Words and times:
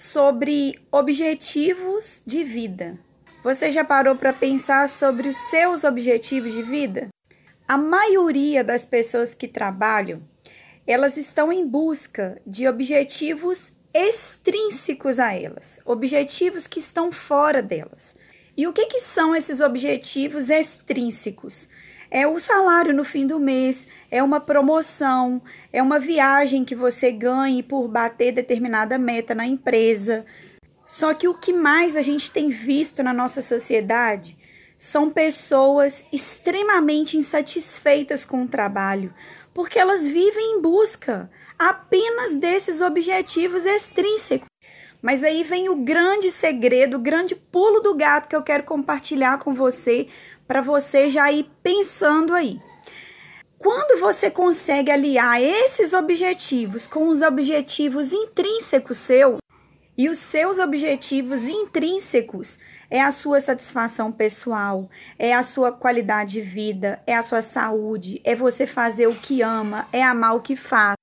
sobre 0.00 0.80
objetivos 0.90 2.22
de 2.24 2.42
vida. 2.42 2.98
Você 3.44 3.70
já 3.70 3.84
parou 3.84 4.16
para 4.16 4.32
pensar 4.32 4.88
sobre 4.88 5.28
os 5.28 5.36
seus 5.50 5.84
objetivos 5.84 6.52
de 6.52 6.62
vida? 6.62 7.08
A 7.68 7.76
maioria 7.76 8.64
das 8.64 8.86
pessoas 8.86 9.34
que 9.34 9.46
trabalham, 9.46 10.22
elas 10.86 11.18
estão 11.18 11.52
em 11.52 11.66
busca 11.66 12.40
de 12.46 12.66
objetivos 12.66 13.72
extrínsecos 13.92 15.18
a 15.18 15.34
elas, 15.34 15.78
objetivos 15.84 16.66
que 16.66 16.80
estão 16.80 17.12
fora 17.12 17.62
delas. 17.62 18.16
E 18.56 18.66
o 18.66 18.72
que, 18.72 18.86
que 18.86 19.00
são 19.00 19.36
esses 19.36 19.60
objetivos 19.60 20.48
extrínsecos? 20.48 21.68
É 22.10 22.26
o 22.26 22.40
salário 22.40 22.92
no 22.92 23.04
fim 23.04 23.24
do 23.24 23.38
mês, 23.38 23.86
é 24.10 24.20
uma 24.20 24.40
promoção, 24.40 25.40
é 25.72 25.80
uma 25.80 26.00
viagem 26.00 26.64
que 26.64 26.74
você 26.74 27.12
ganhe 27.12 27.62
por 27.62 27.86
bater 27.86 28.32
determinada 28.32 28.98
meta 28.98 29.32
na 29.32 29.46
empresa. 29.46 30.26
Só 30.84 31.14
que 31.14 31.28
o 31.28 31.34
que 31.34 31.52
mais 31.52 31.94
a 31.94 32.02
gente 32.02 32.28
tem 32.32 32.48
visto 32.48 33.00
na 33.00 33.12
nossa 33.12 33.40
sociedade 33.40 34.36
são 34.76 35.08
pessoas 35.08 36.04
extremamente 36.12 37.16
insatisfeitas 37.16 38.24
com 38.24 38.42
o 38.42 38.48
trabalho, 38.48 39.14
porque 39.54 39.78
elas 39.78 40.08
vivem 40.08 40.56
em 40.56 40.60
busca 40.60 41.30
apenas 41.56 42.34
desses 42.34 42.80
objetivos 42.80 43.64
extrínsecos. 43.64 44.48
Mas 45.02 45.24
aí 45.24 45.42
vem 45.42 45.68
o 45.68 45.76
grande 45.76 46.30
segredo, 46.30 46.96
o 46.96 47.00
grande 47.00 47.34
pulo 47.34 47.80
do 47.80 47.94
gato 47.94 48.28
que 48.28 48.36
eu 48.36 48.42
quero 48.42 48.64
compartilhar 48.64 49.38
com 49.38 49.54
você, 49.54 50.08
para 50.46 50.60
você 50.60 51.08
já 51.08 51.30
ir 51.32 51.50
pensando 51.62 52.34
aí. 52.34 52.60
Quando 53.58 54.00
você 54.00 54.30
consegue 54.30 54.90
aliar 54.90 55.42
esses 55.42 55.92
objetivos 55.92 56.86
com 56.86 57.08
os 57.08 57.20
objetivos 57.20 58.12
intrínsecos 58.12 58.98
seu, 58.98 59.38
e 60.00 60.08
os 60.08 60.18
seus 60.18 60.58
objetivos 60.58 61.42
intrínsecos 61.42 62.58
é 62.88 63.02
a 63.02 63.12
sua 63.12 63.38
satisfação 63.38 64.10
pessoal, 64.10 64.88
é 65.18 65.34
a 65.34 65.42
sua 65.42 65.70
qualidade 65.70 66.32
de 66.32 66.40
vida, 66.40 67.02
é 67.06 67.14
a 67.14 67.20
sua 67.20 67.42
saúde, 67.42 68.18
é 68.24 68.34
você 68.34 68.66
fazer 68.66 69.08
o 69.08 69.14
que 69.14 69.42
ama, 69.42 69.86
é 69.92 70.02
amar 70.02 70.36
o 70.36 70.40
que 70.40 70.56
faz. 70.56 70.99